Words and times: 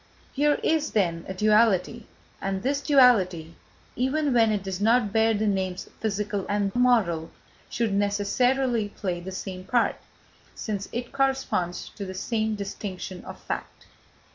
Here 0.33 0.59
is, 0.63 0.93
then, 0.93 1.25
a 1.27 1.33
duality, 1.35 2.07
and 2.41 2.63
this 2.63 2.81
duality, 2.81 3.53
even 3.95 4.33
when 4.33 4.51
it 4.51 4.63
does 4.63 4.81
not 4.81 5.13
bear 5.13 5.35
the 5.35 5.45
names 5.45 5.87
physical 5.99 6.43
and 6.49 6.73
moral, 6.73 7.29
should 7.69 7.93
necessarily 7.93 8.89
play 8.89 9.19
the 9.19 9.31
same 9.31 9.63
part, 9.63 9.97
since 10.55 10.89
it 10.91 11.11
corresponds 11.11 11.89
to 11.89 12.03
the 12.07 12.15
same 12.15 12.55
distinction 12.55 13.23
of 13.25 13.39
fact. 13.43 13.85